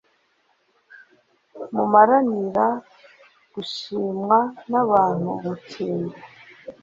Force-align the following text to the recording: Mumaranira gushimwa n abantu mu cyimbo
Mumaranira 1.73 2.67
gushimwa 3.53 4.37
n 4.69 4.71
abantu 4.83 5.29
mu 5.43 5.53
cyimbo 5.67 6.17